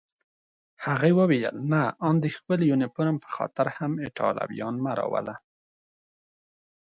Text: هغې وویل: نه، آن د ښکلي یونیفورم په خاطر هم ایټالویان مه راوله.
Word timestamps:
هغې 0.85 1.11
وویل: 1.19 1.55
نه، 1.71 1.81
آن 2.07 2.15
د 2.23 2.25
ښکلي 2.35 2.65
یونیفورم 2.71 3.15
په 3.23 3.27
خاطر 3.35 3.67
هم 3.77 3.91
ایټالویان 4.05 4.75
مه 4.83 4.91
راوله. 4.99 5.35